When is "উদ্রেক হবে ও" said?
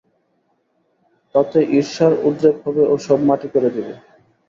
2.27-3.03